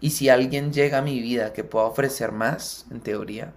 [0.00, 3.52] Y si alguien llega a mi vida que pueda ofrecer más, en teoría,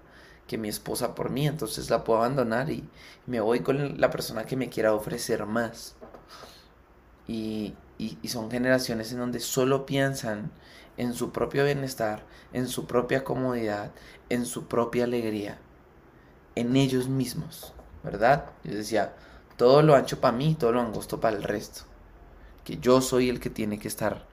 [0.46, 2.88] que mi esposa por mí, entonces la puedo abandonar y
[3.26, 5.96] me voy con la persona que me quiera ofrecer más.
[7.28, 10.52] Y, y, son generaciones en donde solo piensan
[10.98, 13.92] en su propio bienestar, en su propia comodidad,
[14.30, 15.58] en su propia alegría,
[16.56, 18.46] en ellos mismos, ¿verdad?
[18.64, 19.14] Yo decía,
[19.58, 21.82] todo lo ancho para mí, todo lo angosto para el resto.
[22.64, 24.26] Que yo soy el que tiene que estar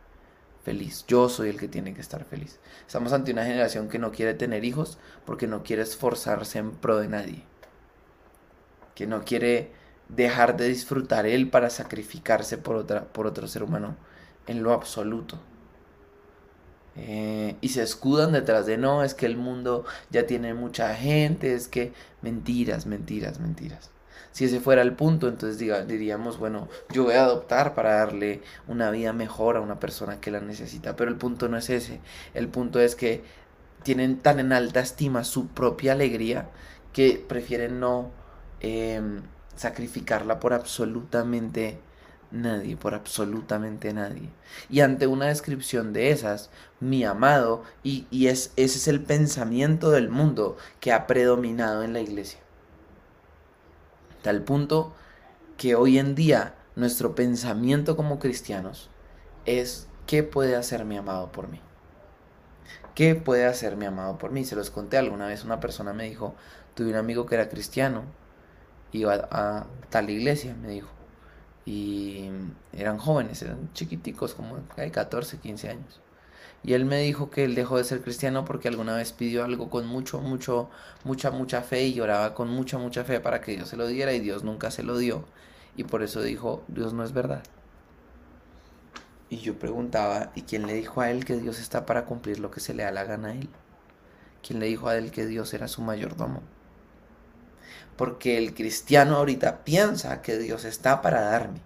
[0.62, 1.04] feliz.
[1.06, 2.58] Yo soy el que tiene que estar feliz.
[2.86, 6.98] Estamos ante una generación que no quiere tener hijos porque no quiere esforzarse en pro
[6.98, 7.44] de nadie.
[8.94, 9.72] Que no quiere
[10.08, 13.96] dejar de disfrutar él para sacrificarse por, otra, por otro ser humano
[14.46, 15.38] en lo absoluto.
[16.96, 21.54] Eh, y se escudan detrás de no, es que el mundo ya tiene mucha gente,
[21.54, 23.90] es que mentiras, mentiras, mentiras.
[24.32, 28.90] Si ese fuera el punto, entonces diríamos, bueno, yo voy a adoptar para darle una
[28.90, 30.96] vida mejor a una persona que la necesita.
[30.96, 32.00] Pero el punto no es ese.
[32.32, 33.22] El punto es que
[33.82, 36.48] tienen tan en alta estima su propia alegría
[36.94, 38.10] que prefieren no
[38.60, 39.22] em,
[39.56, 41.78] sacrificarla por absolutamente
[42.32, 44.30] nadie, por absolutamente nadie.
[44.70, 49.90] Y ante una descripción de esas, mi amado, y, y es, ese es el pensamiento
[49.90, 52.40] del mundo que ha predominado en la iglesia.
[54.22, 54.92] Tal punto
[55.56, 58.88] que hoy en día nuestro pensamiento como cristianos
[59.44, 61.60] es ¿qué puede hacer mi amado por mí?
[62.94, 64.44] ¿Qué puede hacer mi amado por mí?
[64.44, 66.34] Se los conté alguna vez, una persona me dijo,
[66.74, 68.04] tuve un amigo que era cristiano,
[68.92, 70.88] iba a tal iglesia, me dijo,
[71.64, 72.30] y
[72.72, 76.00] eran jóvenes, eran chiquiticos, como de 14, 15 años.
[76.64, 79.68] Y él me dijo que él dejó de ser cristiano porque alguna vez pidió algo
[79.68, 80.70] con mucho, mucho,
[81.04, 84.12] mucha, mucha fe y lloraba con mucha, mucha fe para que Dios se lo diera
[84.12, 85.24] y Dios nunca se lo dio.
[85.76, 87.42] Y por eso dijo, Dios no es verdad.
[89.28, 92.50] Y yo preguntaba, ¿y quién le dijo a él que Dios está para cumplir lo
[92.50, 93.48] que se le da la gana a él?
[94.46, 96.42] ¿Quién le dijo a él que Dios era su mayordomo?
[97.96, 101.60] Porque el cristiano ahorita piensa que Dios está para darme,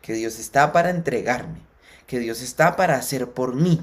[0.00, 1.60] que Dios está para entregarme,
[2.06, 3.82] que Dios está para hacer por mí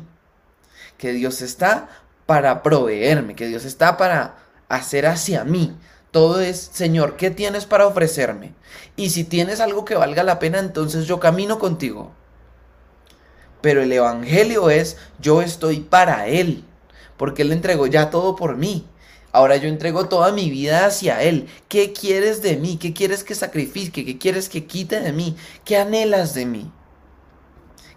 [1.02, 1.89] que Dios está
[2.28, 4.36] para proveerme, que Dios está para
[4.70, 5.76] hacer hacia mí.
[6.12, 8.54] Todo es, Señor, ¿qué tienes para ofrecerme?
[8.95, 12.12] Y si tienes algo que valga la pena, entonces yo camino contigo.
[13.62, 16.66] Pero el Evangelio es, yo estoy para Él,
[17.18, 18.88] porque Él entregó ya todo por mí.
[19.32, 21.47] Ahora yo entrego toda mi vida hacia Él.
[21.67, 22.77] ¿Qué quieres de mí?
[22.77, 24.05] ¿Qué quieres que sacrifique?
[24.05, 25.36] ¿Qué quieres que quite de mí?
[25.65, 26.71] ¿Qué anhelas de mí?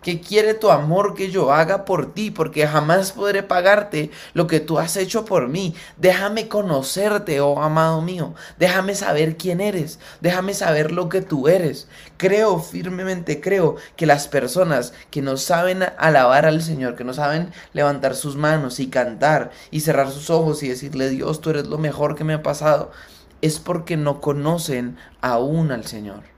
[0.04, 2.30] ¿Qué quiere tu amor que yo haga por ti?
[2.30, 5.74] Porque jamás podré pagarte lo que tú has hecho por mí.
[5.96, 8.34] Déjame conocerte, oh amado mío.
[8.58, 9.98] Déjame saber quién eres.
[10.20, 11.88] Déjame saber lo que tú eres.
[12.18, 17.50] Creo, firmemente creo, que las personas que no saben alabar al Señor, que no saben
[17.72, 21.78] levantar sus manos y cantar y cerrar sus ojos y decirle, Dios, tú eres lo
[21.78, 22.92] mejor que me ha pasado,
[23.40, 26.33] es porque no conocen aún al Señor.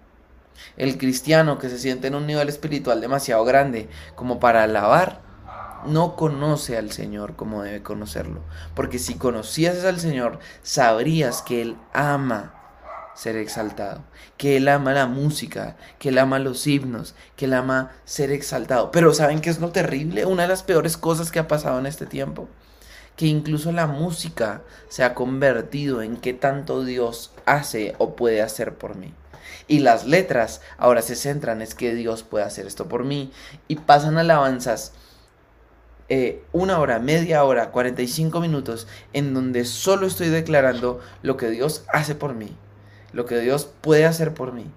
[0.77, 5.22] El cristiano que se siente en un nivel espiritual demasiado grande como para alabar,
[5.87, 8.41] no conoce al Señor como debe conocerlo.
[8.74, 12.53] Porque si conocieses al Señor, sabrías que Él ama
[13.14, 14.03] ser exaltado,
[14.37, 18.91] que Él ama la música, que Él ama los himnos, que Él ama ser exaltado.
[18.91, 20.27] Pero ¿saben qué es lo terrible?
[20.27, 22.49] Una de las peores cosas que ha pasado en este tiempo,
[23.16, 28.74] que incluso la música se ha convertido en qué tanto Dios hace o puede hacer
[28.74, 29.14] por mí.
[29.69, 33.33] Y las letras ahora se centran es que Dios puede hacer esto por mí.
[33.69, 34.93] Y pasan alabanzas
[36.09, 41.85] eh, una hora, media hora, 45 minutos, en donde solo estoy declarando lo que Dios
[41.89, 42.57] hace por mí,
[43.12, 44.71] lo que Dios puede hacer por mí.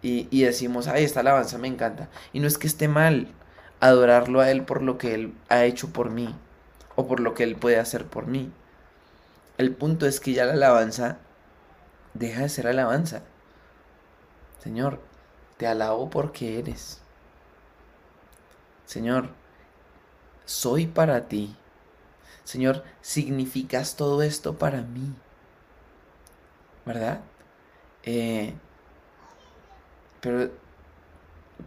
[0.00, 2.08] Y, y decimos, ay, esta alabanza me encanta.
[2.32, 3.28] Y no es que esté mal
[3.80, 6.32] adorarlo a Él por lo que Él ha hecho por mí,
[6.94, 8.52] o por lo que Él puede hacer por mí.
[9.58, 11.18] El punto es que ya la alabanza
[12.14, 13.22] deja de ser alabanza
[14.66, 14.98] Señor,
[15.58, 17.00] te alabo porque eres.
[18.84, 19.28] Señor,
[20.44, 21.54] soy para ti.
[22.42, 25.14] Señor, significas todo esto para mí.
[26.84, 27.20] ¿Verdad?
[28.02, 28.54] Eh,
[30.20, 30.50] pero,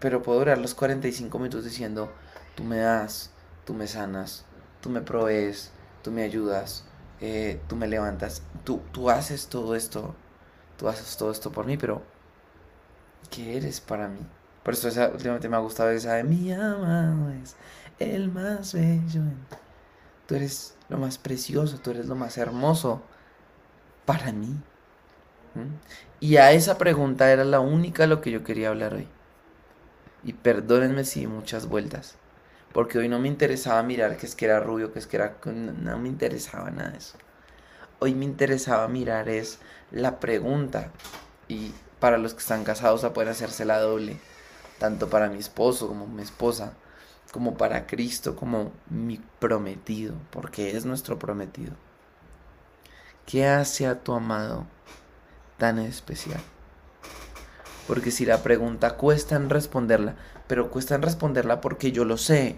[0.02, 2.12] pero puedo durar los 45 minutos diciendo,
[2.56, 3.32] tú me das,
[3.64, 4.43] tú me sanas,
[4.82, 5.72] tú me provees,
[6.04, 6.84] tú me ayudas,
[7.22, 10.16] eh, tú me levantas, tú, tú haces todo esto,
[10.78, 12.18] tú haces todo esto por mí, pero
[13.30, 14.20] ¿Qué eres para mí.
[14.63, 17.55] Por eso últimamente me ha gustado esa de mi amado es
[17.99, 19.22] el más bello.
[20.26, 23.01] Tú eres lo más precioso, tú eres lo más hermoso
[24.05, 24.55] para mí.
[26.20, 29.07] Y a esa pregunta era la única lo que yo quería hablar hoy.
[30.24, 32.15] Y perdónenme si muchas vueltas.
[32.74, 35.38] Porque hoy no me interesaba mirar que es que era rubio, que es que era...
[35.45, 37.17] No me interesaba nada de eso.
[37.99, 39.59] Hoy me interesaba mirar es
[39.91, 40.91] la pregunta.
[41.47, 44.18] Y para los que están casados a poder hacerse la doble.
[44.80, 46.74] Tanto para mi esposo como mi esposa.
[47.32, 50.16] Como para Cristo, como mi prometido.
[50.32, 51.74] Porque es nuestro prometido.
[53.26, 54.66] ¿Qué hace a tu amado
[55.58, 56.41] tan especial?
[57.88, 60.16] Porque si la pregunta cuesta en responderla,
[60.47, 62.56] pero cuesta en responderla porque yo lo sé,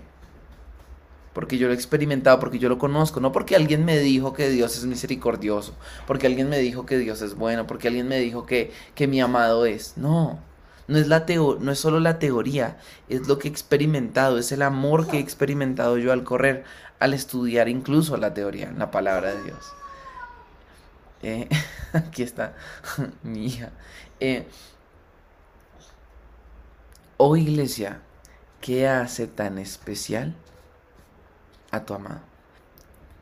[1.33, 4.49] porque yo lo he experimentado, porque yo lo conozco, no porque alguien me dijo que
[4.49, 5.73] Dios es misericordioso,
[6.07, 9.21] porque alguien me dijo que Dios es bueno, porque alguien me dijo que, que mi
[9.21, 9.97] amado es.
[9.97, 10.39] No,
[10.87, 12.77] no es, la teo no es solo la teoría,
[13.09, 16.63] es lo que he experimentado, es el amor que he experimentado yo al correr,
[16.99, 19.73] al estudiar incluso la teoría, la palabra de Dios.
[21.23, 21.47] Eh,
[21.93, 22.55] aquí está
[23.23, 23.71] mi hija.
[24.19, 24.47] Eh,
[27.23, 28.01] Oh iglesia,
[28.61, 30.33] ¿qué hace tan especial
[31.71, 32.21] a tu amado?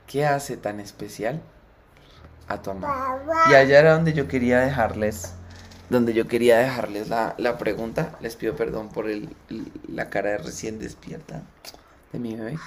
[0.08, 1.42] ¿Qué hace tan especial
[2.48, 3.22] a tu amado?
[3.50, 5.34] Y allá era donde yo quería dejarles,
[5.90, 8.18] donde yo quería dejarles la, pregunta.
[8.22, 9.06] Les pido perdón por
[9.88, 11.44] la cara de recién despierta
[12.12, 12.58] de mi bebé.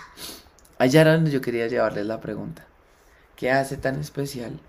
[0.78, 2.64] Allá era donde yo quería llevarles la pregunta.
[3.36, 4.60] ¿Qué hace tan especial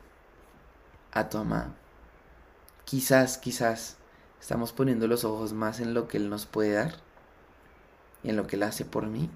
[1.11, 1.71] a tu amado?
[2.85, 3.97] Quizás, quizás
[4.43, 6.95] Estamos poniendo los ojos más en lo que Él nos puede dar
[8.23, 9.29] y en lo que Él hace por mí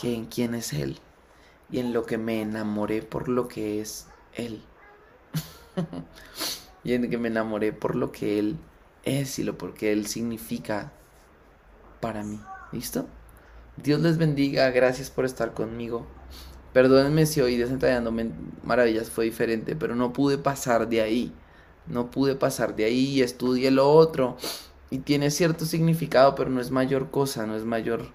[0.00, 0.98] que en quién es Él
[1.70, 4.62] y en lo que me enamoré por lo que es Él.
[6.84, 8.56] y en que me enamoré por lo que Él
[9.04, 10.92] es y lo porque Él significa
[12.00, 12.40] para mí.
[12.72, 13.06] ¿Listo?
[13.76, 16.06] Dios les bendiga, gracias por estar conmigo.
[16.72, 18.30] Perdónenme si hoy desentrañándome
[18.62, 21.32] maravillas fue diferente, pero no pude pasar de ahí
[21.90, 24.36] no pude pasar de ahí, estudié lo otro
[24.90, 28.06] y tiene cierto significado, pero no es mayor cosa, no es mayor,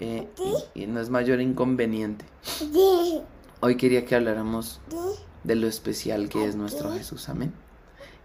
[0.00, 0.28] eh,
[0.74, 2.24] y, no es mayor inconveniente.
[3.60, 4.80] Hoy quería que habláramos
[5.44, 7.52] de lo especial que es nuestro Jesús, amén.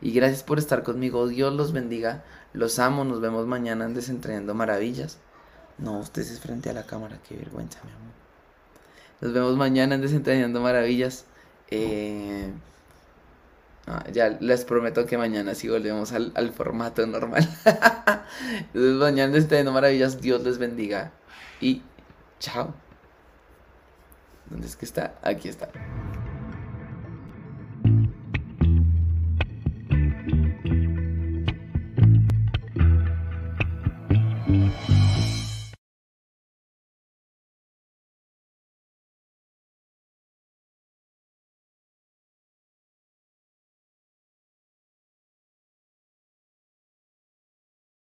[0.02, 4.54] Y gracias por estar conmigo, Dios los bendiga, los amo, nos vemos mañana en Desentrenando
[4.54, 5.18] Maravillas.
[5.78, 8.14] No, ustedes es frente a la cámara, qué vergüenza, mi amor.
[9.22, 11.26] Nos vemos mañana en Desentrenando Maravillas.
[11.70, 12.52] Eh,
[13.86, 17.48] Ah, ya les prometo que mañana sí volvemos al, formato normal.
[18.74, 20.22] Entonces mañana estén maravillas.
[20.22, 21.12] Dios les bendiga.
[21.64, 21.82] Y
[22.40, 22.74] chao.
[24.50, 25.18] ¿Dónde es que está?
[25.24, 25.70] Aquí está.